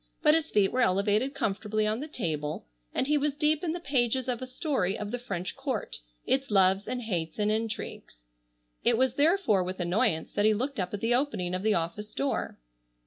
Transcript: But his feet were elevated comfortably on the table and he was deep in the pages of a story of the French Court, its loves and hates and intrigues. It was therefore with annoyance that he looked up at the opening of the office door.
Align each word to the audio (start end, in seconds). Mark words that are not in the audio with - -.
But 0.23 0.33
his 0.33 0.49
feet 0.49 0.71
were 0.71 0.81
elevated 0.81 1.35
comfortably 1.35 1.85
on 1.85 1.99
the 1.99 2.07
table 2.07 2.65
and 2.91 3.05
he 3.05 3.19
was 3.19 3.35
deep 3.35 3.63
in 3.63 3.71
the 3.73 3.79
pages 3.79 4.27
of 4.27 4.41
a 4.41 4.47
story 4.47 4.97
of 4.97 5.11
the 5.11 5.19
French 5.19 5.55
Court, 5.55 5.99
its 6.25 6.49
loves 6.49 6.87
and 6.87 7.03
hates 7.03 7.37
and 7.37 7.51
intrigues. 7.51 8.15
It 8.83 8.97
was 8.97 9.13
therefore 9.13 9.63
with 9.63 9.79
annoyance 9.79 10.31
that 10.33 10.45
he 10.45 10.55
looked 10.55 10.79
up 10.79 10.95
at 10.95 11.01
the 11.01 11.13
opening 11.13 11.53
of 11.53 11.61
the 11.61 11.75
office 11.75 12.13
door. 12.13 12.57